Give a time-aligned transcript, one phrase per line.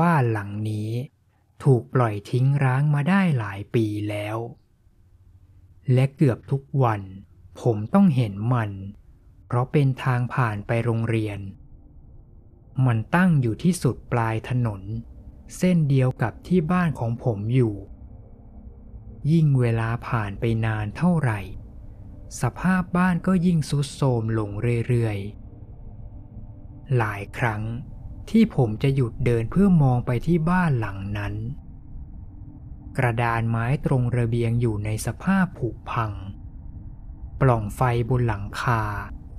[0.00, 0.90] บ้านหลังนี้
[1.64, 4.36] ถูกปล่อยทิ้งร้างมาได้หลายปีแล้ว
[5.92, 7.02] และเกือบทุกวัน
[7.60, 8.70] ผมต้องเห็นมัน
[9.46, 11.38] เพราะเป็นทางผ่านไปโรงเรียน
[12.86, 14.82] มันตั้งอยู่ที่สุดปลายถนน
[15.56, 17.74] เส้นเดียวกับที่บ้านของผมอยู่
[19.30, 21.40] ยิ่งเวลาผ่านไปนานเท่าไหร่
[22.40, 24.50] สภาพบ้านก็ยิ่งสุดโทรมลง
[24.88, 27.62] เรื่อยๆหลายครั้ง
[28.30, 31.34] ที่ผมจะหยุดเดินเพื่อมองไปที่บ้านหลังนั้น
[32.96, 36.12] กระดานไม้ตรงระเบียงอยู่ในสภาพผุพัง
[37.40, 37.80] ปล่องไฟ
[38.10, 38.82] บนหลังคา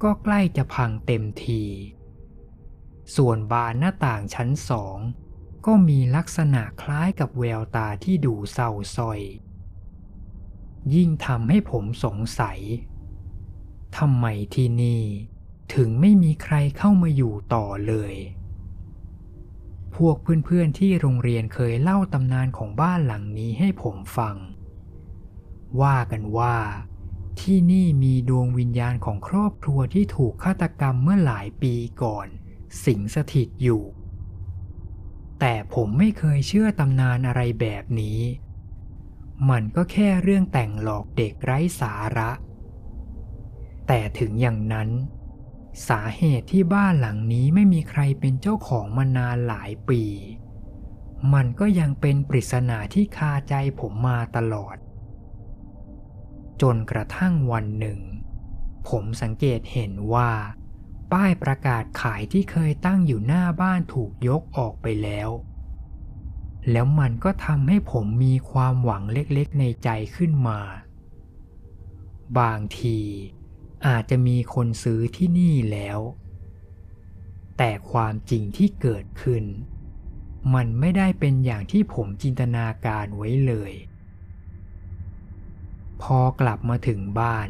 [0.04, 1.64] ก็ใกล้จะพังเต็มที
[3.16, 4.98] ส่วนบานหน้าต่างชั้นสอง
[5.66, 9.22] ก็มีลักษณะคล้ายกับแววตาที่ดูเศร้าส้อย
[10.94, 12.60] ยิ่งทำให้ผมสงสัย
[13.98, 15.04] ทำไมที่นี่
[15.74, 18.14] ถึงไม่มีใครเข้ามาอยู่ต่อเลย
[19.96, 24.36] พวกเพื่อนๆที่โรงเรียนเคยเล่าตำนานของบ้านหลังนี้ให้ผมฟัง
[25.82, 26.58] ว่ากันว่า
[27.40, 32.28] ที่นี่มีดวงวิญญาณของครอบครัวที่ถูกฆาตกรรมเมื่อหลายปีก่อน
[32.86, 33.84] สิงสถิตอยู่
[35.40, 38.20] แต่ผมไม่เคยเชื่อตำนานอะไรแบบนี้
[39.50, 42.32] มันก็แค่เรื่องแต่งหลอกเด็กไร้สาระ
[43.88, 44.90] แต่ถึงอย่างนั้น
[45.90, 50.04] สาเหตุที่บ้านหลังนี้ไม่มีใครเป็นเจ้าของมานานหลายปี
[51.34, 54.78] มันก็ยังเป็นปริศนาที่คาใจผมมาตลอด
[56.62, 58.00] จนกระทั่งวันหนึ่ง
[58.90, 60.32] ผมสังเกตเห็นว่า
[61.12, 65.30] ป้ายประกาศขายที่เคยตั้งอยู่หน้าบ้านถูกยกออกไปแล้ว
[66.72, 70.60] แล้วมันก็ทำให้ผมมีความหวังเล็กๆในใจขึ้นมา
[72.40, 73.00] บางที
[73.88, 76.00] อาจจะมีคนซื้อที่นี่แล้ว
[77.58, 79.44] แต่ความจริงที่เกิดขึ้น
[80.54, 83.72] มันไม่ได้เป็นอย่างที่ผมจินตนาการไว้เลย
[86.02, 87.50] พอกลับมาถึงบ้าน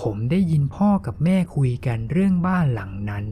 [0.00, 3.26] ผมได้ยินพ่อกับแม่คุยกันเรื่องบ้านหลังนั้น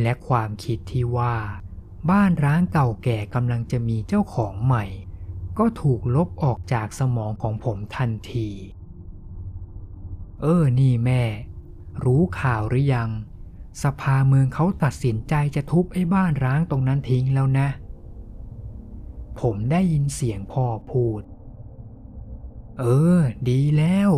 [0.00, 1.36] และความคิดที่ว่า
[2.10, 4.84] บ้านร้างเก่าแก่กำลังจะมีเจ้าของใหม่
[5.58, 8.48] ก็ถูกลบออกจากสมองของผมทันที
[10.42, 11.22] เออนี่แม่
[12.04, 13.10] รู้ข่าวหรือยัง
[13.82, 17.68] สภาเมืองเขาตัดสินใจจะทุบไอ้บ้านร้างตรงนั้นทิ้งแล้วนะ
[19.40, 21.22] ผมได้ยินเสียงพ่อพูด
[22.78, 22.84] เอ
[23.18, 24.10] อ ดีแล้ว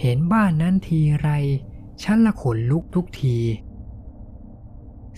[0.00, 1.30] เห็นบ้านนั้นทีไร
[2.02, 3.38] ฉันละขนลุกทุกที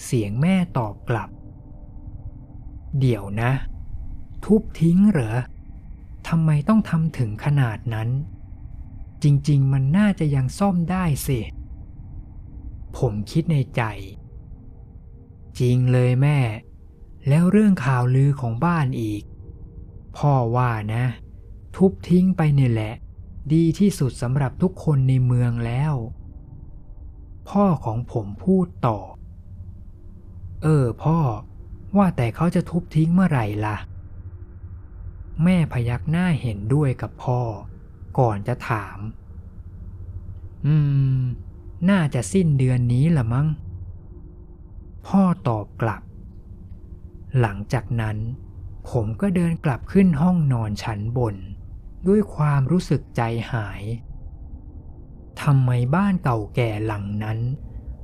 [0.04, 1.30] เสียงแม่ตอบกลับ
[3.00, 3.52] เดี๋ยวนะ
[4.44, 5.36] ทุบทิ้งเหรอ
[6.28, 8.08] ทำไมต้องทำถึงขนาดนั้น
[9.22, 11.38] จริง ๆ มันน่าจะยังซ่อมได้สิ
[12.96, 13.82] ผมคิดในใจ
[15.58, 16.38] จริงเลยแม่
[17.28, 19.22] แล้วเรื่องข่าวลือของบ้านอีก
[20.16, 21.04] พ่อว่านะ
[21.76, 22.94] ทุบทิ้งไปเนี่ยแหละ
[23.52, 25.94] ดีที่สุดสำหรับทุกคนในเมืองแล้ว
[27.48, 28.98] พ่อของผมพูดต่อ
[30.62, 31.18] เออพ่อ
[31.96, 33.76] ว่าแต่เขาจะทุบทิ้งเมื่อไหร่ล่ะ
[35.44, 37.40] แม่พยักหน้าเห็นด้วยกับพ่อ
[38.20, 38.98] ก่อนจะถาม
[40.66, 40.74] อื
[41.18, 41.20] ม
[41.90, 43.48] น่าจะสิ้นเดือนนี้ละมั้ง
[45.06, 46.02] พ่อตอบกลับ
[47.40, 48.16] หลังจากนั้น
[48.90, 51.36] ผมก็เดินกลับขึ้นห้องนอนชั้นบน
[52.08, 53.22] ด้วยความรู้สึกใจ
[53.52, 53.82] หาย
[55.42, 57.38] ทำไมบ้านเก่าแก่หลังนั้น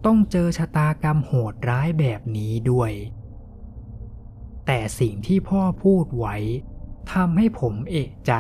[0.05, 2.93] ต้องเจอชะตากรรมโหดร้ายแบบนี้ด้วย
[4.67, 6.37] แต่สิ่งที่พ่อพูดไว้
[7.13, 8.33] ทำให้ผมเอกใจ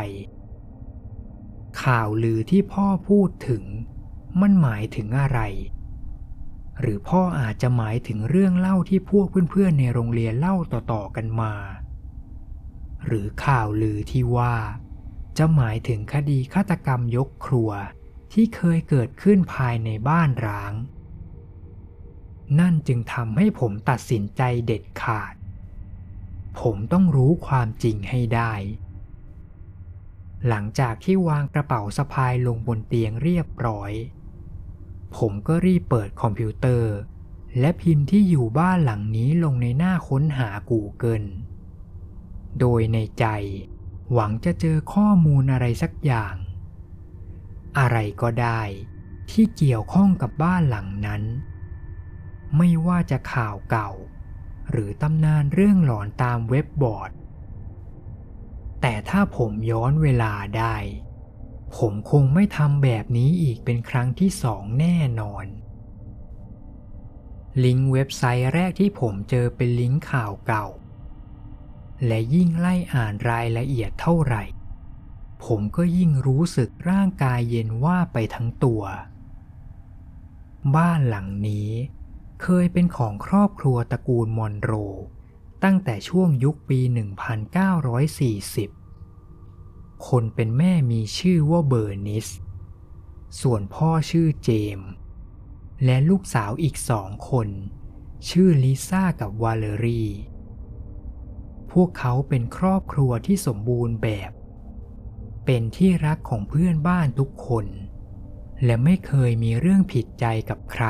[1.82, 3.64] ข่าวลือที่พ่อพูดถึง
[4.40, 5.40] มันหมายถึงอะไร
[6.80, 11.54] หรือพ่ออาจจะหมายถึงเรื่องเล่าที่พวกเพื่อนๆในโรงเรียนเล่าต่อๆกันมา
[13.06, 14.56] หรือข่าวลือที่ว่า
[15.38, 17.70] จะหมายถึงคดีฆาตกรรมยกครัว
[18.32, 20.72] ที่เคยเกิดขึ้นภายในบ้านร้าง
[22.60, 25.34] นั่นจึงทำให้ผมตัดสินใจเด็ดขาด
[26.60, 28.52] ผมต้องรู้ความจริงให้ได้
[30.48, 33.92] หลังจากที่วางกระเป๋าสะพายลงบนเตียงเรียบร้อย
[35.16, 36.94] ผมก็รีบเปิดคอมพิวเตอร์
[37.60, 41.28] และพิมพ์ที่อยู่บ้านหลังนี้ลงในหน้าค้นหา Google
[42.60, 43.26] โดยในใจ
[44.12, 46.34] หวังจะเจอข้อมูลอะไรสักอย่าง
[47.78, 48.62] อะไรก็ได้
[49.30, 51.22] ที่เกี่ยวข้องกับบ้านหลังนั้น
[52.56, 53.90] ไม่ว่าจะข่าวเก่า
[54.70, 57.10] หรือตำนานเรื่องหลอนตามเว็บบอร์ด
[58.88, 60.76] แต่ถ้าผมย้อนเวลาได้
[61.76, 65.46] ผมคงไม่ทำแบบนี้อีกเป็นครั้งที่สองแน่นอน
[67.64, 70.66] ลิงก์เว็บไซต์แรกที่ผมเจอเป็นลิงก์ข่าวเก่า
[72.06, 74.44] และยิ่งไล่อ่านรายละเอียดเท่าไหร่
[75.44, 78.82] ผมก็ยิ่งรู้สึกร่างกายเย็นว่าไปทั้งตัว
[80.76, 81.70] บ้านหลังนี้
[82.42, 84.72] เคยเป็นของครอบครัวตระกูลมอนโร
[85.64, 86.88] ตั้งแต่ช่วงยุคปี 1940
[90.08, 92.26] คนเป็นแม่มีชื่อว่าเบอร์นิส
[93.40, 94.90] ส่วนพ่อชื่อเจมส์
[95.84, 97.48] และลูกสาวอีกสองคน
[98.28, 100.04] ชื่อลิซ่ากับวาเลรี
[101.72, 104.32] พวกเขาเป็นครอบครัวที่สมบูรณ์แบบ
[105.44, 107.66] เป็นที่รักของเพื่อนบ้านทุกคน
[108.64, 110.86] และไม่เคยมีเรื่องผิดใจกับใคร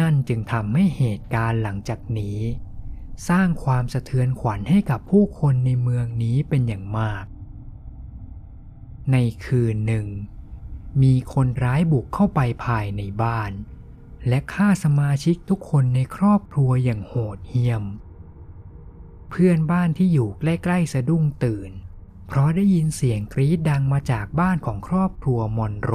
[0.00, 2.38] นั่นจึงทำให้เหตุการณ์หลังจากนี้
[3.28, 7.24] สร้างความสะเทือนขวัญให้กับผู้คนในเมืองนี้เป็นอย่างมาก
[9.12, 10.06] ในคืนหนึ่ง
[11.02, 13.52] มีคนร้ายบุกเข้าไปภายในบ้าน
[14.28, 17.84] และฆ่าสมาชิกทุกคนในครอบครัวอย่างโหดเหี้ยม
[19.30, 21.70] เพื่อนบ้านที่อยู่ใกล้ๆสะดุ้งตื่น
[22.26, 25.92] เพราะได้ยินเสียงกรีดดังมาจากบ้านของครอบครัวมอนโร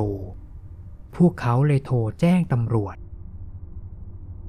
[1.15, 2.95] พวกเขาเลยโทรแจ้งตำรวจ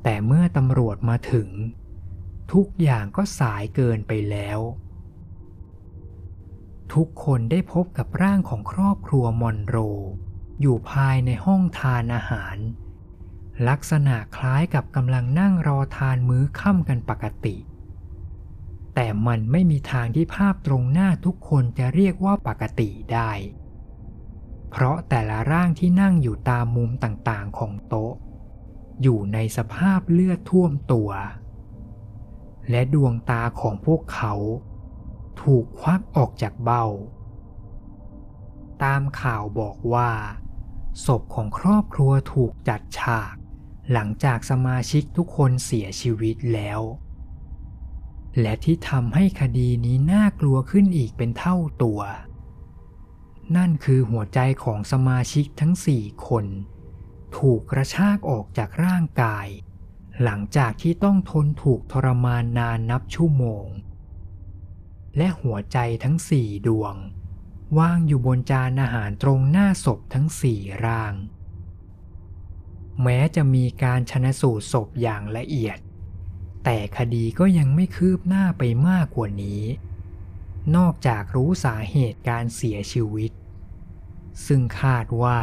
[0.03, 1.49] แต่เมื่อตำรวจมาถึง
[2.53, 4.59] ทุกอย่างก็สายเกินไปแล้ว
[6.95, 9.77] ทุกคนได้พบกับร่างของครอบครัวมอนโร
[10.61, 12.57] อยู่ภายในห้องทานอาหาร
[13.69, 17.57] ลักษณะคล้ายกับกำลังนั่งรอทานมื้อค่ำกันปกติ
[18.95, 23.31] แต่มันไม่มีทางที่ภาพตรงหน้าทุกคนจะเรียกว่าปกติได้
[24.71, 28.15] เพราะแต่ละร่างที่นั่งอยู่ตามมุมต่างๆของโต๊ะ
[29.03, 31.11] อยู่ในสภาพเลือดท่วมตัว
[32.71, 34.35] และดวงตาของพวกเขา
[35.43, 36.87] ถูกควักออกจากเบ้า
[38.83, 40.11] ตามข่าวบอกว่า
[41.07, 43.35] ศพของครอบครัวถูกจัดฉาก
[43.93, 46.81] หลังจากสมาชิกทุกคนเสียชีวิตแล้ว
[48.41, 52.01] และที่ทำให้คดีนี้น่ากลัวขึ้นอีกเป็นเท่าตัว
[53.57, 56.47] นั่นคือหัวใจของสมาชิกทั้งสี่คน
[57.37, 59.47] ถูกกระชากออกจากร่างกาย
[60.25, 63.67] หลังจากที่ต้องทนถูกทรมานนานนับชั่วโมง
[65.17, 66.95] และหัวใจทั้งสี่ดวง
[67.79, 71.15] วางอยู่บนจานอาหารตรงหน้าศพทั้งสี่ร่าง
[73.03, 75.79] แม้จะมีการชนะสูตรศพอย่างละเอียด
[76.65, 79.63] แต่คดีก็ยังไม่คืบหน้าไปมากกว่านี้
[80.77, 83.33] นอกจากรู้สาเหตุการเสียชีวิต
[84.47, 85.41] ซึ่งคาดว่า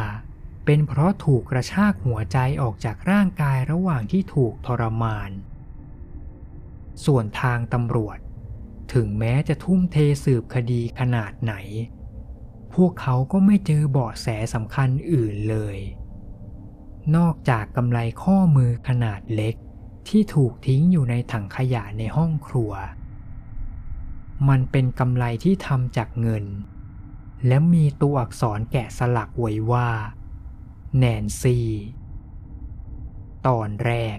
[0.70, 5.30] เป็นเพราะถูกกระชากหัวใจออกจากร่างกายระหว่างที่ถูกทรมาน
[7.04, 8.18] ส่วนทางตำรวจ
[8.94, 11.54] ถึงแม้จะทุ่มเทสืบคดีขนาดไหน
[12.74, 15.78] พวกเขาก็ไม่เจอเบาะแสสำคัญอื่นเลย
[17.16, 19.54] นอกจากกำไลข้อมือขนาดเล็ก
[20.08, 22.72] ที่ถูกทิ้งอยู่ในถังขยะในห้องครัว
[24.48, 26.44] มันเป็นกำไลที่ทำจากเงิน
[27.46, 29.90] และมีตัวอักษรแกะสลักไว้ว่า
[30.96, 31.68] แนนซี่
[33.46, 34.18] ตอนแรก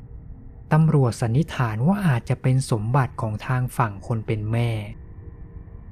[0.71, 4.71] ตำรวจสันนิษฐานว่าอาจจะเป็นสมบัติของทางฝั่งคนเป็นแม่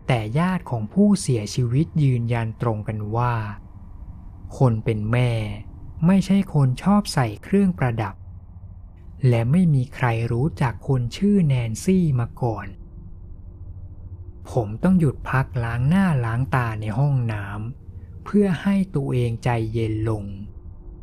[0.08, 3.36] แต่ญาติของผู้เสียชีวิตยืนยันตรงกันว่า
[4.58, 5.32] คนเป็นแม่
[6.06, 8.16] ไม่ใช่คนชอบใส่เครื่องประดับ
[9.28, 12.68] และไม่มีใครรู้จักคนชื่อแนนซี่มาก่อน
[14.52, 20.24] ผมต้องหยุดพักล้างหน้าล้างตาในห้องน้ำเพื่อให้ตัวเองใจเย็นลง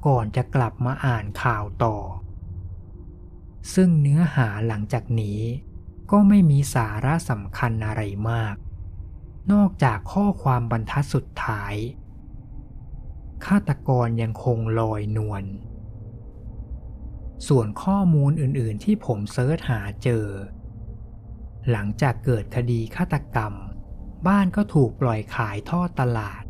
[0.07, 1.97] ก่อนจะกลับมาอ่านข่าวต่อ
[3.75, 5.41] ซึ่งเนื้อหาหลังจากนี้
[6.11, 8.57] ก็ไม่มีสาระสำคัญอะไรมาก
[9.53, 11.75] นอกจากข้อความบรรทัดสุดท้าย
[13.47, 15.45] ฆาตกรยังคงลอยนวล
[17.49, 20.27] ส่วนข้อมูลอื่นๆที่ผมเซิร์ชหาเจอ
[21.71, 23.55] หลังจากเกิดคดีฆาตกรรม
[24.27, 26.44] บ้านก็ถูกปล่อยขายทอดตลาด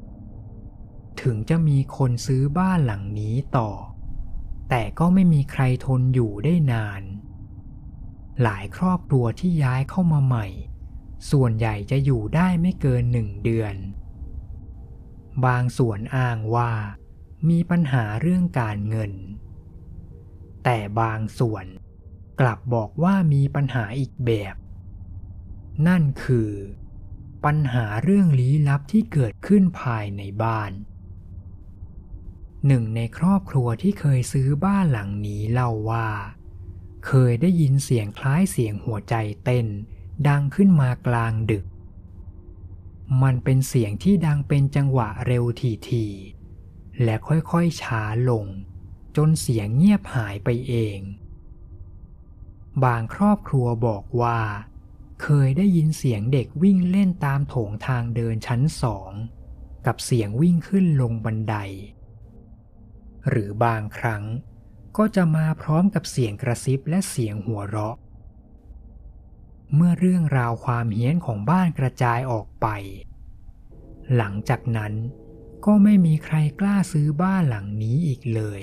[1.22, 3.70] ถึงจะมีคนซื้อบ้านหลังนี้ต่อ
[4.70, 7.02] แต่ก็ไม่มีใครทนอยู่ได้นาน
[8.42, 10.46] หลายครอบครัวที่ย้ายเข้ามาใหม่
[11.30, 13.74] ส่วนใหญ่จะอยู่ได้ไม่เกินหนึ่งเดือน
[15.46, 16.72] บางส่วนอ้างว่า
[17.48, 19.12] มีปัญหาเรื่องการเงิน
[20.64, 21.66] แต่บางส่วน
[22.40, 24.56] กลับบอกว่ามีปัญหาอีกแบบ
[25.88, 26.50] นั่นคือ
[27.44, 30.70] ปัญหาเรื่องลี้ลับที่เกิดขึ้นภายในบ้าน
[32.66, 36.08] หนึ่งในครอบครัวที่เคยซื้อบ้านหลังนี้เล่าว่า
[37.06, 39.66] เคยได้ยินเสียงคล้ายเสียงหัวใจเต้น
[40.28, 41.64] ดังขึ้นมากลางดึก
[43.22, 45.44] มันเป็นเสียงที่ดังเป็นจังหวะเร็ว
[45.90, 48.46] ทีๆและค่อยๆช้าลง
[49.16, 50.98] จนเสียงเงียบหายไปเอง
[52.84, 54.40] บางครอบครัวบอกว่า
[55.22, 59.12] เคยได้ยินเสียงเด็กวิ่งเล่นตามโถงทางเดินชั้นสอง
[59.86, 61.56] กับเสียงวิ่งขึ้นลงบันได
[63.28, 64.22] หรือบางครั้ง
[64.96, 67.96] ก็จะมาพร้อมกับเสียงกระซิบและเสียงหัวเราะ
[69.74, 72.66] เมื่อเรื่องราวความเฮี้ยนของบ้านกระจายออกไป
[74.16, 74.92] หลังจากนั้น
[75.64, 78.62] ก็ไม่มีใครกล้าซื้อบ้านหลังนี้อีกเลย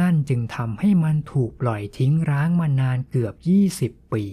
[0.00, 3.34] นั่นจึงทำให้มันถูกปล่อยทิ้งร้างมานานเกือบ
[3.74, 4.26] 20 ปี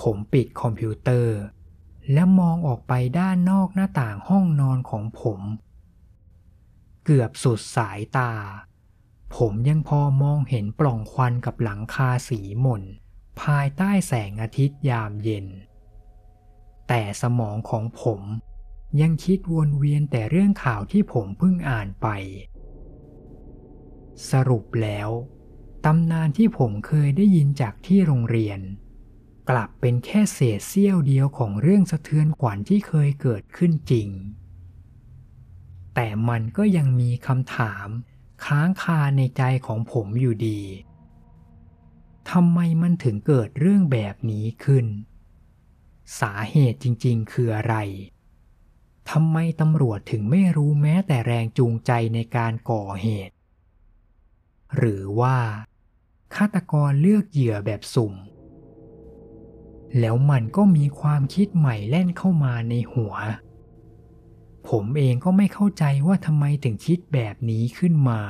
[0.00, 1.38] ผมปิดคอมพิวเตอร์
[2.12, 5.40] และมองออกไปด้านนอกหน้าต่างห้องนอนของผม
[7.08, 8.32] เกือบสุดสายตา
[9.36, 12.82] ผมยังพอมองเห็นปล่องควันกับหลังคาสีหม่น
[13.42, 15.46] ภายใต้แสงอาทิตย์ยามเย็น
[16.88, 18.20] แต่สมองของผม
[19.00, 22.06] ยังคิดวนเวียนแต่เรื่องข่าวที่ผมเพิ่งอ่านไป
[24.30, 25.08] สรุปแล้ว
[25.84, 28.60] ตำนานที่ผมเคยได้ยินจากที่โรงเรียน
[29.50, 34.08] กลับเป็นแค่เศษเสี้ยวเดียวของเรื่องสะเทือนขวัญที่เคยเกิดขึ้นจริง
[35.98, 37.88] แต่มันก็ยังมีคำถาม
[38.44, 40.60] ค้างคาในใจของผมอยู่ดี
[42.30, 44.86] ทำไมมันถึงเกิดเรื่องแบบนี้ขึ้น
[46.20, 47.76] สาเหตุจริงๆ คืออะไร
[49.10, 53.34] ทำไมตำรวจถึงไม่รู้แม้แต่แรงจูงใจในการก่อเหตุ
[54.76, 55.38] หรือว่า
[56.34, 58.14] ฆาตกรเลือกเหยื่อแบบสุ่ม
[60.00, 63.14] แล้วมันก็มีความคิดใหม่แล่นเข้ามาในหัว
[64.68, 68.22] ผมเองก็ไม่เข้าใจว่าทำไมถึงคิดแบบนี้ขึ้นมา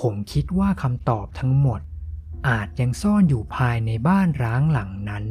[0.00, 1.80] ผมคิดว่าคำตอบทั้งหมด
[2.48, 5.24] อาจยังซ่อนอยู่ภายในบ้านร้างหลังนั้น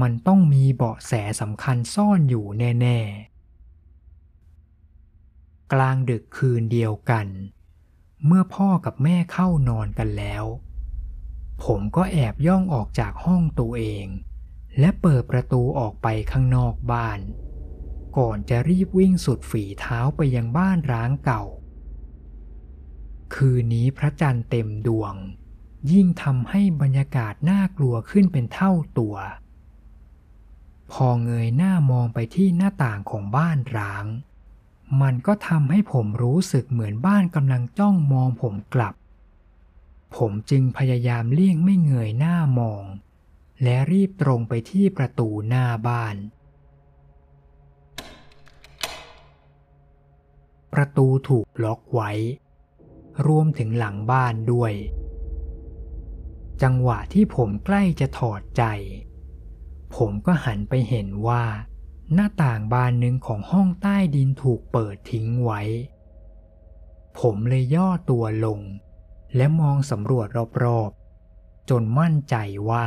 [0.00, 2.98] มันต้องมีเบาะแสสำคัญซ่อนอยู่แน่
[4.76, 7.26] ๆ กลางดึกคืนเดียวกัน
[8.26, 10.44] เมื่อพ่อกับแม่เข้านอนกันแล้ว
[11.64, 14.06] ผมก็แอบย่องออกจากห้องตัวเอง
[14.78, 17.20] และเปิดประตูออกไปข้างนอกบ้าน
[18.18, 21.44] ก่อนจะรีบวิ่งสุดฝีเท้าไปยังบ้านร้างเก่า
[23.34, 25.14] คืนนี้พระจันทร์เต็มดวง
[25.90, 29.16] ยิ่งทำให้บรรยากาศน่ากลัวขึ้นเป็นเท่าตัว
[30.92, 34.06] พอเงยหน้ามองไปที่หน้าต่างของบ้านร้าง
[35.00, 38.94] มันก็ทำให้ผมรู้สึกเหมือนบ้านกำลังจ้องมองผมกลับ
[40.16, 42.84] ผมจึงพยายามเลี่ยงไม่เงยหน้ามอง
[43.62, 46.16] และรีบตรงไปที่ประตูหน้าบ้าน
[50.80, 52.10] ประตูถูกล็อกไว้
[53.26, 54.72] รวมถึงหลังบ้านด้วย
[56.62, 58.64] จังหวะที่ผมใกล้จะถอดใจ
[59.96, 61.44] ผมก็หันไปเห็นว่า
[62.12, 65.62] หน้าต่างบานหนึ่งของห้องใต้ดินถูกเปิดทิ้งไว้
[67.18, 68.60] ผมเลยย่อตัวลง
[69.36, 70.26] และมองสำรวจ
[70.64, 72.36] รอบๆ จนมั่นใจ
[72.70, 72.86] ว่า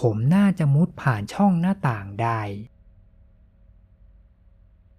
[0.00, 2.40] ผมน่าจะมุดผ่านช่องหน้าต่างได้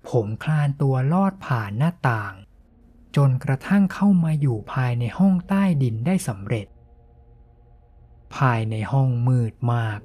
[0.10, 2.34] ผมคลานตัวลอดผ่านหน้าต่าง
[3.16, 6.68] จนกระทั่งเข้ามาอยู่ภายในห้องใต้ดินได้สำเร็จ
[8.36, 10.00] ภายในห้องมืดมาก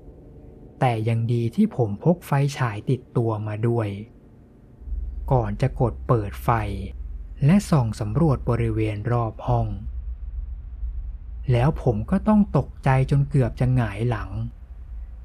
[0.81, 3.89] แต่ยังดีที่ผมพกไฟฉายติดตัวมาด้วย
[5.33, 6.51] ก่อนจะกดเปิดไฟ
[7.45, 9.69] และส่องสำรวจบริเวณรอบห้อง
[11.53, 14.31] แล้วผมก็ต้องตกใจจนเกือบจะหงายหลัง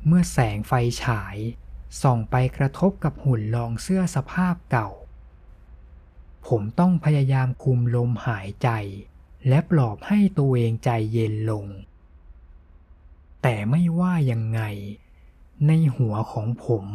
[0.06, 1.38] เมื่อแสงไฟฉาย
[2.02, 4.90] ส่องไปกระทบกับหุ่นรองเสื้อสภาพเก่า
[6.48, 8.70] ผมต้องพยายามคุมลมหายใจ
[9.48, 11.66] และปลอบให้ตัวเองใจเย็นลง
[13.42, 14.62] แต่ไม่ว่ายังไง
[15.68, 16.86] ในหัวของผม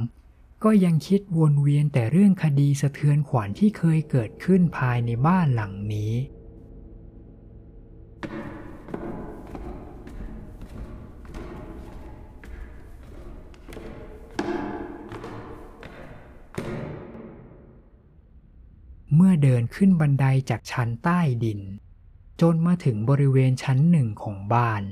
[0.64, 6.12] ก็ยังคิดวนเวียนแต่เรื่องคดีสะเทือนขวัญที่เคยเกิดขึ้นภายในบ้านหลังนี้
[19.42, 21.60] เดินขึ้นบันไดจากชั้นใต้ดิน
[22.40, 24.82] จนมาถึงบริเวณชั้นหนึ่งของบ้าน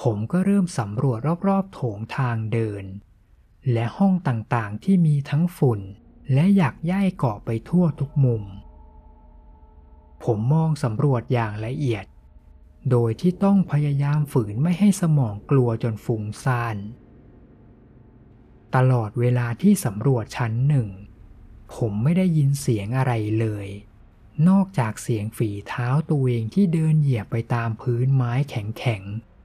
[0.00, 2.84] ผมก็เริ่มสำรวจรอบๆโถงทางเดิน
[3.72, 5.80] และห้องต่างๆที่มีทั้งฝุ่น
[6.32, 8.42] และอยากย่ายเกาะไปทั่วทุกมุม
[10.24, 12.06] ผมมองสำรวจอย่างละเอียด
[12.90, 16.76] โดยที่ต้องพยายามฝืนไม่ให้สมองกลัวจนฟุ้งซ่าน
[18.74, 20.88] ตลอดเวลาที่สำรวจชั้นหนึ่ง
[21.74, 23.68] ผมไม่ได้ยินเสียงอะไรเลย
[24.48, 29.36] นอกจากเสียงฝีเท้าตัวเองที่เดินเหยียบไปตามพื้นไม้แข็งๆ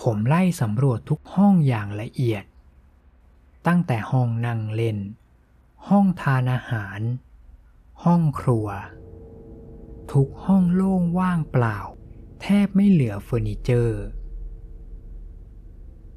[0.00, 2.44] ผมไล่สำรวจทุกห้องอย่างละเอียด
[3.66, 4.98] ตั้งแต่ห้องนั่งเล่น
[5.88, 7.00] ห้องทานอาหาร
[8.04, 8.66] ห้องครัว
[10.12, 11.78] ทุกห้องโล่งว่างเปล่า
[12.42, 14.02] แทบไม่เหลือเฟอร์นิเจอร์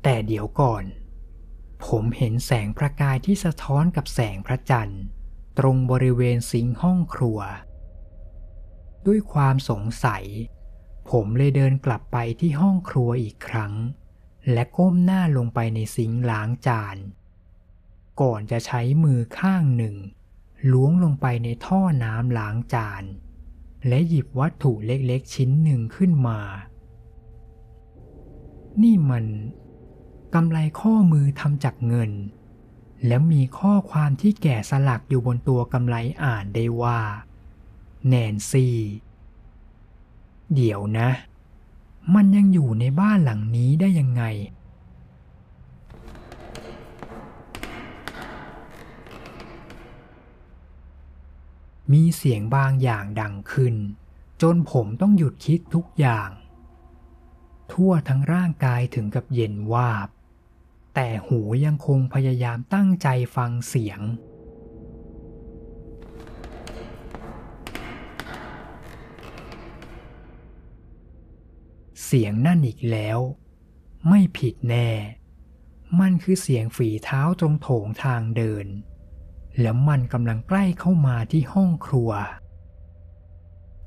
[0.04, 0.84] แต่เดี๋ยวก่อน
[1.86, 5.04] ผมเห็นแสงประกายที่สะท้อนกับแสงพระจันทร์
[5.60, 7.40] ตรงบริเวณซิงห้องครัว
[9.06, 10.26] ด้วยความสงสัย
[11.10, 13.74] ผมเลยเดินกลับไปที่ห้องครัวอีกครั้ง
[14.52, 16.98] และก้มหน้าลงไปในซิงล้างจาน
[18.22, 19.96] ก่อนจะใช้มือข้างหนึ่ง
[20.72, 23.04] ล้วงลงไปในท่อน้ำล้างจาน
[23.88, 26.40] และหยิบวัตถุเล็กๆชิ้นหนึ่งขึ้นมา
[28.82, 29.26] นี่มัน
[30.34, 32.12] กำไรข้อมือทำจากเงิน
[33.08, 37.00] และมีข้อความที่แก่สลักอยู่บนตัวกำไรอ่านได้ว่า
[38.08, 38.78] แนนซี่
[40.56, 41.10] เดี๋ยวนะ
[42.16, 44.24] มันยังอยู่ในบ้านหลังนี้ได้ยังไง
[51.92, 53.76] มีเสียงบางอย่างดังขึ้น
[54.42, 56.30] จนผมต้องหยุดคิดทุกอย่าง
[57.72, 60.10] ทั่วทั้งร่างกายถึงกับเย็นวาบ
[60.96, 64.02] แต่หูยังคงพยายามตั้งใจฟังเสียง
[72.06, 73.20] เสียงนั่นอีกแล้ว
[74.10, 74.90] ไม่ผิดแน่
[76.00, 78.68] มันคือเสียงฝีเท้าตรงโถงทางเดิน
[79.62, 82.12] แล้วมันกำลังใกล้เข้ามาที่ห้องครัว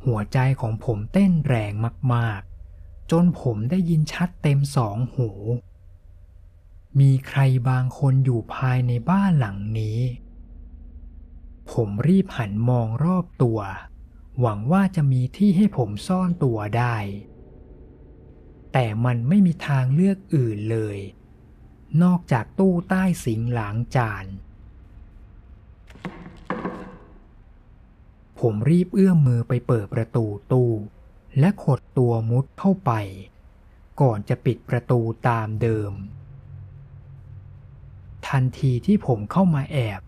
[0.05, 1.73] หัวใจของผมเต้นแรง
[2.15, 5.31] มากๆ จนผมได้ยินชัดเต็มสองหู
[7.01, 10.01] มีใครบางคนอยู่ภายในบ้านหลังนี้
[11.73, 13.61] ผมรีบหันมองรอบตัว
[14.41, 16.97] หวังว่าจะมีที่ให้ผมซ่อนตัวได้
[18.73, 20.99] แต่มันไม่มีทางเลือกอื่นเลย
[22.03, 24.25] นอกจากตู้ใต้สิงหลางจาน
[28.41, 30.73] ผมรีบเอื้อมมือไปเปิดประตูตู้
[31.39, 32.93] และขดตัวมุดเข้าไป
[34.01, 35.93] ก่อนจะปิดประตูตามเดิม
[38.29, 40.01] ทันทีที่ผมเข้ามาแอบ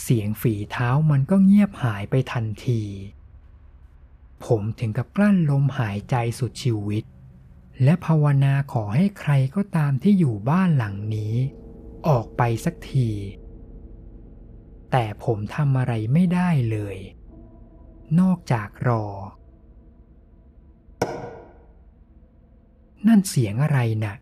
[0.00, 2.82] เสียงฝีเท้ามันก็เงียบหายไปทันที
[4.44, 7.04] ผมถึงกับกลั้นลมหายใจสุดชีวิต
[7.82, 11.34] และภาวนาขอให้ใครก็ตามที่อยู่บ้านหลังนี้
[12.08, 13.10] ออกไปสักที
[14.90, 16.96] แต่ผมทำอะไรไม่ได้เลย
[18.20, 19.04] นอกจากรอ
[23.06, 24.14] นั่นเสียงอะไรนะ่ะ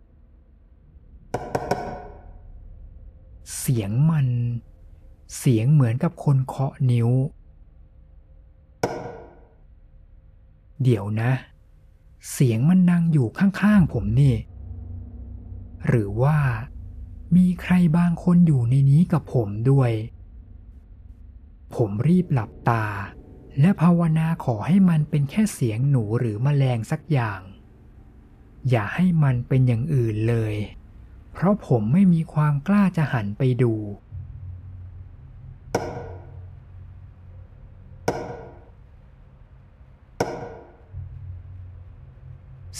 [3.59, 4.27] เสียงมัน
[5.37, 7.09] เสียงเหมือนกับคนเคาะนิ้ว
[10.83, 11.31] เดี๋ยวนะ
[12.31, 14.35] เสียงมันดังอยู่ข้างๆผมนี่
[15.87, 16.37] หรือว่า
[17.35, 19.91] มีใครบางคนอยู่ในนี้กับผมด้วย
[21.75, 22.85] ผมรีบหลับตา
[23.59, 27.41] และภาวนาขอให้มันเป็นแค่เสียงหนูหรือมแมลงสักอย่าง
[28.69, 30.55] อย่าให้มันเป็นอย่างอื่นเลย
[31.33, 33.73] เพราะผมไม่มีความกล้าจะหันไปดู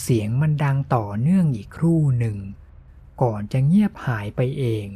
[0.00, 2.38] เสียงมันดังต่อเนื่องอีกครู่หนึ่ง
[3.22, 4.86] ก่อนจะเงียบหายไปเอง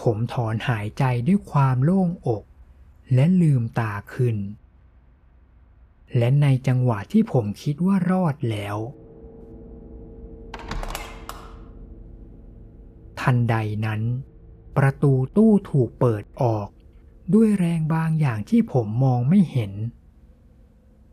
[0.00, 2.44] ผมถอนหายใจด้วยความโล่งอก
[3.14, 4.36] และลืมตาขึ้น
[6.16, 8.76] และในจังหวะที่ผมคิดว่ารอดแล้ว
[13.20, 13.54] ทันใด
[13.86, 14.02] นั้น
[14.76, 16.68] ประตูตู้ถูกเปิดออก
[17.34, 19.72] ด้วยแรงบางอย่างที่ผมมองไม่เห็น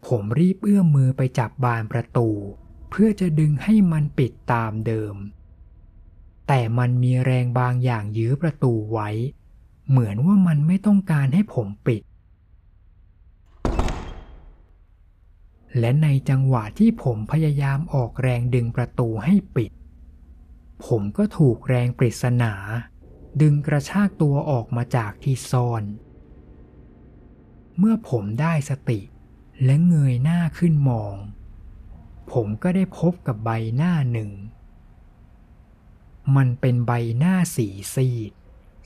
[0.07, 2.29] ผมรีบเอื้อมมือไปจับบานประตู
[2.89, 5.15] เพื่อจะดึงให้มันปิดตามเดิม
[6.47, 9.09] แต่มันมีแรงบางอย่างยื้อประตูไว้
[9.89, 12.01] เหมือนว่ามันไม่ต้องการให้ผมปิด
[15.79, 19.71] และในจังหวะที่ผมพยายามออกแรงดึงประตูให้ปิด
[20.85, 22.53] ผมก็ถูกแรงปริศนา
[23.41, 25.83] ดึงกระชากตัวออกมาจากที่ซ่อน
[27.77, 28.99] เมื่อผมได้สติ
[29.63, 31.15] และเงยหน้าขึ้นมอง
[32.31, 34.31] ผมก็ได้พบกับใบหน้าหนึ่ง
[36.35, 38.31] มันเป็นใบหน้าสีซีด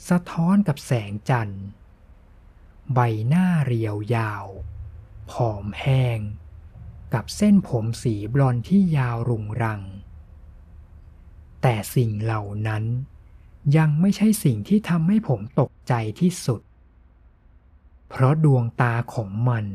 [0.09, 1.65] สะท้อนกับแสงจันทร์
[2.93, 4.45] ใบหน้าเรียวยาว
[5.31, 6.19] ผอมแห้ง
[7.13, 9.81] กับเส้นผมสีบลอนที่ยาวรุงรัง
[11.61, 12.83] แต่สิ่งเหล่านั้น
[13.77, 16.61] ยังไม่ใช่สิ่งที่ทำให้ผมตกใจที่สุด
[18.09, 19.65] เพราะดวงตาของมัน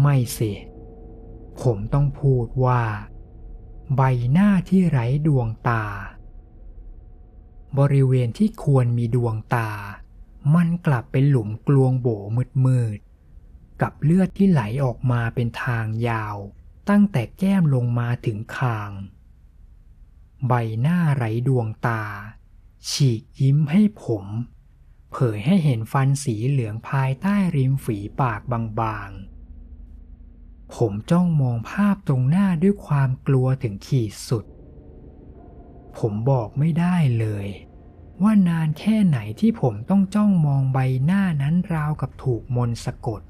[0.00, 0.52] ไม่สิ
[1.62, 2.82] ผมต้องพูดว่า
[3.96, 4.02] ใบ
[4.32, 5.84] หน้าที่ไร้ดวงตา
[7.78, 9.70] บริเวณที่ควรมีดวงตา
[10.54, 12.08] มันกลับเป็นหลุมกลวงโบ
[12.64, 16.36] มืดๆ กับเลือดที่ไหลออกมาเป็นทางยาว
[16.88, 18.90] ตั้งแต่แก้มลงมาถึงคาง
[20.46, 22.02] ใบหน้าไร้ดวงตา
[22.90, 24.24] ฉีกยิ้มให้ผม
[25.12, 28.40] เผยให้เห็นฟันสีเหลืองภายใต้ริมฝีปาก
[28.80, 34.44] บางๆ ผมจ้องมองภาพตรงหน้าด้วยความกลัวถึงขีดสุด
[35.98, 37.46] ผมบอกไม่ได้เลย
[38.22, 43.22] ว่านานแค่ไหนที่ผมต้องจ้องมองใบหน้านั้นราวกับถูกมนต์สะกด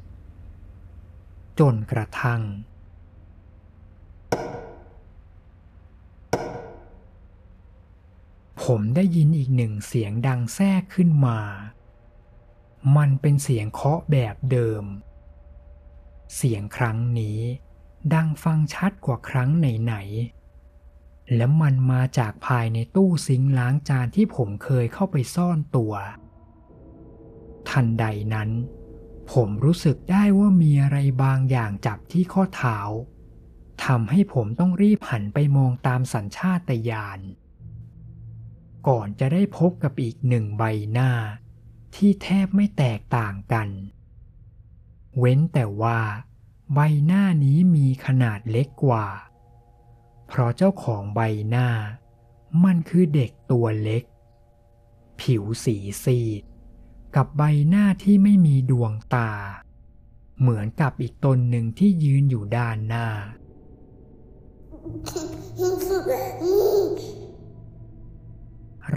[1.58, 2.42] จนกระทั่ง
[8.64, 11.38] ผมได้ยินอีกหนึ่งเสียงดังแทรกขึ้นมา
[12.96, 14.84] มันเป็นเสียงเคาะแบบเดิม
[16.36, 17.40] เสียงครั้งนี้
[18.14, 20.35] ดังฟังชัดกว่าครั้งไหนๆ
[21.34, 25.94] และมันมาจากภายในตู้ซิงล้างจานที่ผมเคยเข้าไปซ่อนตัว
[27.68, 28.50] ทันใดนั้น
[29.32, 32.78] ผมรู้สึกได้ว่ามีอะไรบางอย่างจับที่ข้อเท้า
[33.84, 37.20] ทำให้ผมต้องรีบหันไปมองตามสัญชาตญาณ
[38.88, 41.10] ก่อนจะได้พบกับอีกหนึ่งใบหน้า
[41.94, 43.68] ที่แทบไม่แตกต่างกัน
[45.18, 46.00] เว้นแต่ว่า
[46.74, 49.06] ใบหน้านี้มีขนาดเล็กกว่า
[50.26, 51.68] เพราะเจ้าของใบหน้า
[52.64, 54.02] มันคือเด็กตัวเล็ก
[55.20, 56.42] ผิวสีซีด
[57.16, 59.32] กับใบหน้าที่ไม่มีดวงตา
[60.40, 63.08] เหมือนกับอีกตนหนึ่งที่ยืนอยู่ด้านหน้า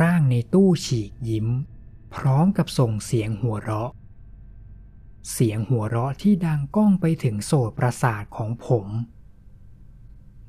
[0.02, 1.48] ร่างในตู้ฉีกยิ้ม
[2.16, 3.92] พร้อมกับส่งเสียงหัวเราะ
[5.32, 8.88] เสียงหัวเราะที่ดังก้องไปถึงโสดประสาทของผม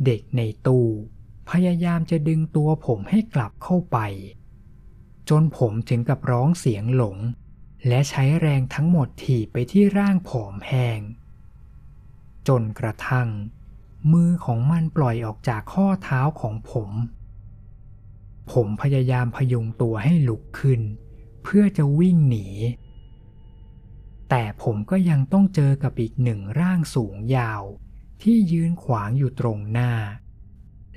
[0.04, 0.86] เด็กในตู้
[1.50, 3.98] พยายามจะดึงตัวผมให้กลับเข้าไป
[5.28, 7.18] จนผมถึงกับร้องเสียงหลง
[7.88, 11.00] และใช้แรงทั้งหมดถีบไปที่ร่างผอมแห้ง
[12.48, 13.28] จนกระทั่ง
[14.12, 16.90] มือของมันปล่อยออกจากข้อเท้าของผม
[18.52, 20.80] ผมพยายามพยุงตัวให้ลุกขึ้น
[21.42, 22.46] เพื่อจะวิ่งหนี
[24.30, 27.62] แต่ผมก็ยังต้องเจอกับอีกหนึ่งร่างสูงยาว
[28.22, 29.92] ที่ยืนขวางอยู่ตรงหน้า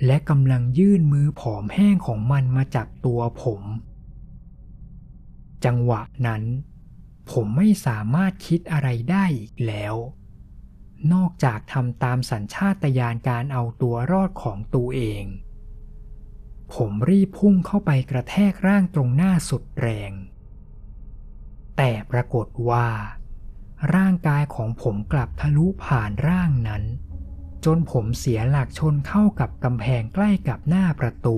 [0.05, 3.61] และกำลังยื่นมือผอมแห้งของมันมาจับตัวผม
[5.65, 6.43] จังหวะนั้น
[7.31, 9.95] ผมไม่สามารถคิดอะไรได้อีกแล้ว
[11.13, 15.23] นอกจากทำตามสัญชาตญาณการเอาตัวรอดของตัวเอง
[16.73, 20.11] ผมรีบพุ่งเข้าไปกระแทกร่างตรงหน้าสุดแรง
[21.77, 22.87] แต่ปรากฏว่า
[23.95, 26.83] ร่างกายของผมกลับทะลุผ่านร่างนั้น
[27.65, 31.37] จนผมเสียหลักชนเข้ากับกำแพงใกล้กับหน้าประตู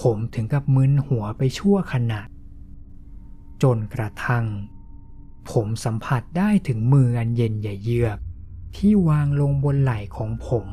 [0.00, 2.20] ผมถึงกับมึนหัวไปชั่วขณะ
[3.62, 4.46] จนกระทั่ง
[5.50, 8.18] ผมสัมผัสได้ถึงมืออันเย็นอย่เยือก
[8.76, 10.66] ที่วางลงบนไหล่ของผม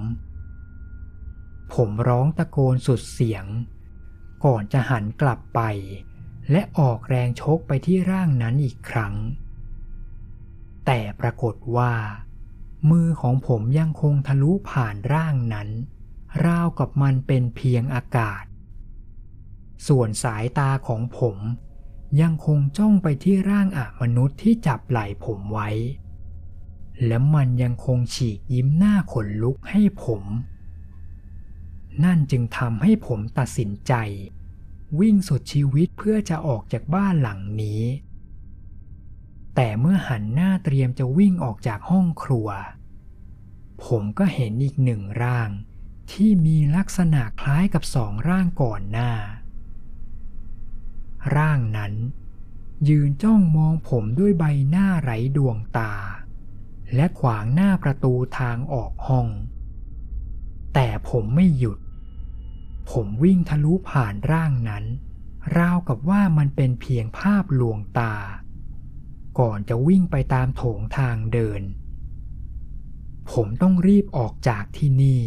[1.74, 3.46] ผมร้องตะโกนสุดเสียง
[4.46, 5.62] ก่อนจะหันกลับไป
[6.52, 9.16] และออกแรงชกไปที่ร่างนั้นอีกครั้ง
[10.86, 11.94] แต่ปรากฏว่า
[12.90, 15.70] มือของผมยังคงทะลุผ่านร่างนั้น
[16.46, 18.44] ราวกับมันเป็นเพียงอากาศ
[19.88, 21.38] ส่วนสายตาของผม
[22.22, 25.70] ยังคงจ้องไปที่ร่างอมนุษย์ที่จับไหล่ผมไว้
[27.06, 30.24] และมันยังคงฉีกยิ้มหน้าขนลุกให้ผม
[32.04, 33.94] นั่นจึงทำให้ผมตัดสินใจ
[35.00, 37.82] วิ่งสุดชีวิตเพื่อจะออกจากบ้านหลังนี้
[39.56, 42.48] แต่เมื่อหันหน้าเตรียมจะวิ่งออกจากห้องครัว
[43.86, 45.50] ผมก็เห็นอีกหนึ่งร่าง
[46.12, 49.12] ที่มีลักษณะคล้ายกับสองร่างก่อนหน้า
[51.36, 51.94] ร่างนั้น
[52.90, 55.94] ยืนจ้องมองผมด้วยใบหน้าไร้ดวงตา
[56.96, 59.28] และขวางหน้าประตูทางออกห้อง
[60.74, 61.80] แต่ผมไม่หยุด
[62.92, 64.86] ผมวิ่งทะลุผ่านร่างนั้น
[65.58, 68.16] ราวกับว่ามันเป็นเพียงภาพลวงตา
[69.40, 71.62] ก่อนจะวิ่งไปตามโถงทางเดิน
[73.32, 75.24] ผมต้องรีบออกจากที่นี่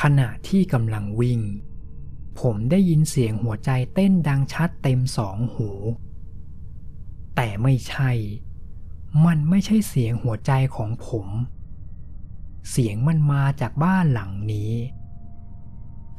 [0.00, 1.40] ขณะที่กำลังวิ่ง
[2.40, 5.70] ผมได้ยินเสียงหัวใจเต้นดังชัดเต็มสองหู
[7.42, 8.12] แต่ไม่ใช่
[9.26, 11.28] มันไม่ใช่เสียงหัวใจของผม
[12.70, 14.72] เสียงมันมาจากบ้านหลังนี้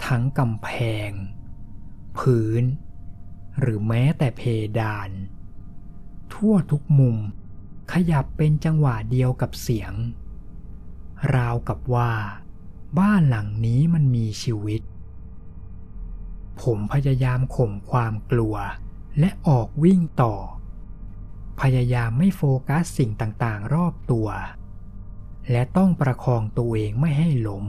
[0.05, 0.69] ทั้งกำแพ
[1.09, 1.11] ง
[2.17, 2.63] พื้น
[3.59, 4.41] หรือแม้แต่เพ
[4.79, 5.09] ดาน
[6.33, 7.17] ทั่วทุกมุม
[7.91, 9.93] ขยับเป็นจังหวะเดียวกับเสียง
[11.35, 12.11] ราวกับว่า
[12.99, 14.81] บ้านหลังนี้มันมีชีวิต
[16.61, 18.55] ผมพยายามข่มความกลัว
[19.19, 20.35] และออกวิ่งต่อ
[21.61, 24.27] พยายามไม่โฟกัสสิ่งต่างๆ รอบตัว
[25.51, 27.65] และต้องประคองตัวเองไม่ให้ล้ม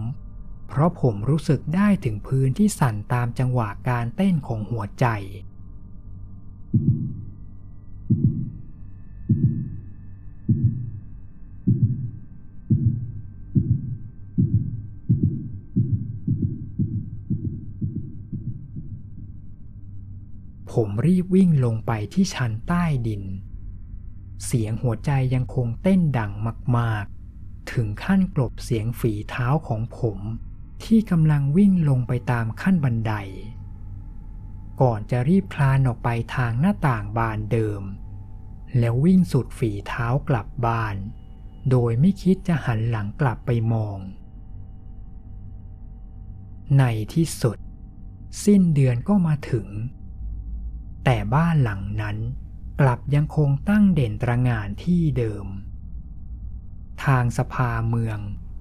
[0.69, 5.07] เพราะผมรู้สึกได้ถึงพื้นที่สั่นตามจังหวะการเต้นของหัวใจ
[20.73, 23.25] ผมรีบวิ่งลงไปที่ชั้นใต้ดิน
[24.45, 26.33] เสียงหัวใจยังคงเต้นดัง
[26.79, 30.19] มากๆ ถึงขั้นกลบเสียงฝีเท้าของผม
[30.85, 33.15] ที่กำลังวิ่งลงไปตามขั้นบันได
[34.81, 37.83] ก่อนจะรีบคลานออกไปทางหน้าต่างบานเดิม
[38.79, 40.97] แล้ววิ่งสุดฝีเท้ากลับบ้าน
[41.71, 43.99] โดยไม่คิดจะหันหลังกลับไปมอง
[46.79, 47.57] ในที่สุด
[48.45, 49.69] สิ้นเดือนก็มาถึง
[51.05, 52.17] แต่บ้านหลังนั้น
[52.85, 55.47] กลับยังคงตั้งเด่นตระงานที่เดิม
[57.05, 58.19] ทางสภาเมือง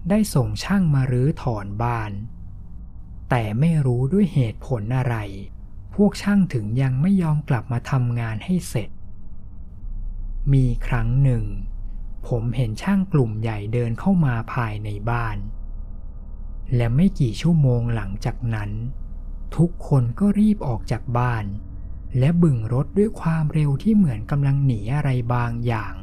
[0.09, 2.11] ได้ส่งช่างมารื้อถอนบ้าน
[3.29, 5.15] แต่ไม่รู้ด้วยเหตุผลอะไร
[5.95, 8.89] พวกช่างถึงยังไม่ยอมกลับมาทำงานให้เสร็จ
[10.53, 11.43] มีครั้งหนึ่ง
[12.27, 15.37] ผมเห็นช่างกลุ่มใหญ่เดินเข้ามาภายในบ้าน
[16.75, 18.71] และไม่กี่ชั่วโมงหลังจากนั้น
[19.55, 21.45] ทุกคนก็รีบออกจากบ้าน
[22.19, 25.93] และบึ่งรถด้วยความเร็วที่เหมือนกำลังหนีอะไรบางอย่าง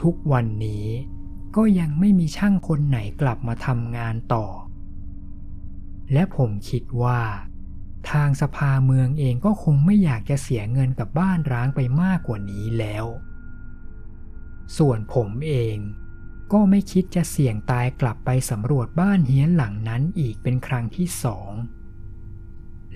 [0.00, 0.86] ทุกวันนี้
[1.56, 4.46] ก็ยังไม่มีช่างคนไหนกลับมาทำงานต่อ
[6.12, 7.20] และผมคิดว่า
[8.10, 13.04] ทางสภาเมืองเองก็คงไม่อยากจะเสียเงินกับบ้านร้างไปมากกว่านี้แล้ว
[14.78, 15.76] ส่วนผมเอง
[16.52, 21.50] ก็ไม่คิดจะเสี่ยงตายกลับไปสำรวจบ้านเฮียนหลังนั้นอีกเป็นครั้งที่สอง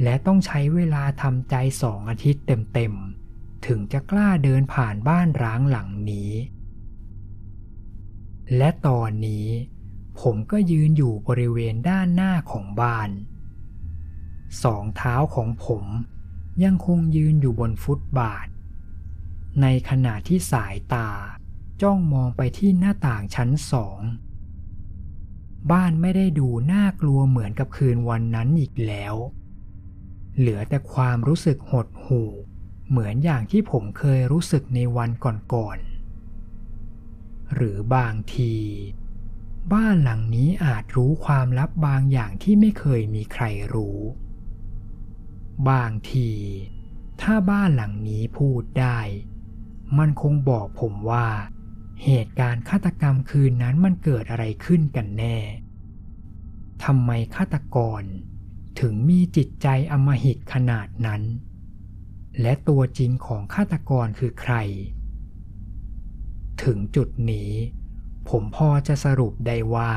[0.03, 6.33] และต้องใช้เวลาทำใจสองอาทิตย์เต็มๆ ถึงจะกล้าเดินผ่านบ้านร้างหลังนี้
[8.57, 9.49] และตอนนี้
[10.21, 13.11] ผมก็ยืนอยู่บริเวณด้านหน้าของบ้าน
[14.63, 15.85] สองเท้าของผม
[16.65, 18.47] ยังคงยืนอยู่บนฟุตบาท
[19.63, 21.11] ในขณะที่สายตา
[21.83, 24.01] จ้องมองไปที่หน้าต่างชั้นสอง
[25.71, 29.15] บ้านไม่ได้ดูน่ากลัวเหมือนกับคืนวันนั้นอีกแล้ว
[30.39, 32.31] เหลือแต่ความรู้สึกหดหู่
[32.89, 35.11] เหมือนอย่างที่ผมเคยรู้สึกในวัน
[35.53, 38.55] ก่อนๆ หรือบางที
[39.73, 43.45] บ้านหลังนี้อาจรู้ความลับบางอย่างที่ไม่เคยมีใคร
[43.75, 43.99] รู้
[45.71, 46.31] บางที
[47.21, 48.99] ถ้าบ้านหลังนี้พูดได้
[49.99, 51.29] มันคงบอกผมว่า
[52.05, 55.39] เหตุการณ์ฆาตกรรมคืนนั้นมันเกิดอะไรขึ้นกันแน่
[56.85, 58.03] ทำไมฆาตกร
[58.81, 61.23] ถึงมีจิตใจอมหิตขนาดนั้น
[62.41, 64.55] และตัวจริงของฆาตกรคือใคร
[66.63, 67.51] ถึงจุดนี้
[68.29, 69.93] ผมพอจะสรุปได้ว่า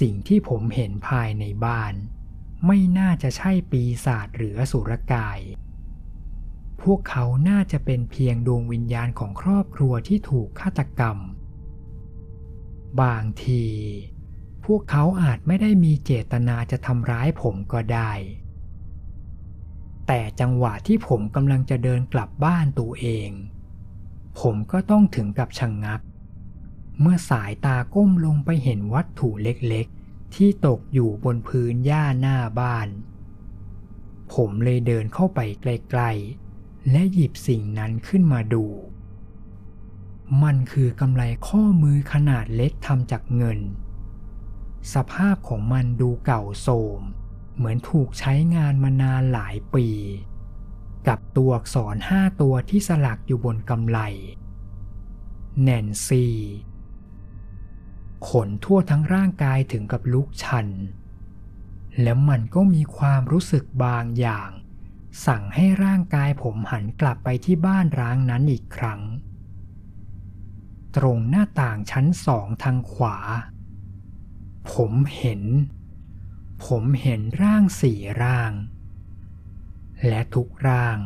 [0.00, 1.94] สิ่งที่ผมเห็นภายในบ้าน
[2.66, 5.40] ไม่น่าจะใช่ปีศาจหรืออสุรกาย
[6.82, 11.18] พวกเขาน่าจะเป็นเพียงดวงวิญญาณของครอบครัวที่ถูกฆาตกรรม
[13.00, 13.64] บางที
[14.66, 18.12] พวกเขาอาจไม่ได้มีเจตนาจะทำร้ายผมก็ได้
[20.06, 23.30] แต่จังหวะที่ผมกำลังจะเดินกลับบ้านตัวเอง
[24.40, 26.00] ผมก็ต้องถึงกับชะงงัก
[27.00, 32.88] เมื่อสายตาก้มลงไปเห็นวัตถุเล็กๆ ที่ตกอยู่บนพื้นหญ้าหน้าบ้าน
[34.34, 38.64] ผมเลยเดินเข้าไปใกล้ๆ และหยิบสิ่งนั้นขึ้นมาดู
[40.42, 43.58] มันคือกำไลข้อมือขนาดเล็กทำจากเงิน
[44.94, 47.00] สภาพของมันดูเก่าโทรม
[47.56, 49.88] เหมือนถูกใช้งานมานานหลายปี
[51.08, 53.98] กับตัวอักษรห้าตัวที่สลักอยู่บนกำไล
[55.62, 56.36] แนนซี่
[58.28, 60.68] ขนทั่วทั้งร่างกายถึงกับลุกชัน
[62.02, 64.50] แล้วมันก็มีความรู้สึกบางอย่าง
[65.26, 69.00] สั่งให้ร่างกายผมหันกลับไปที่บ้านร้างนั้นอีกครั้ง
[70.96, 73.16] ตรงหน้าต่างชั้นสองทางขวา
[74.72, 75.42] ผมเห็น
[76.66, 78.52] ผมเห็นร่างสี่ร่าง
[80.06, 80.98] และทุกร่าง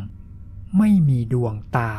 [0.79, 1.95] ไม่มีดวงตา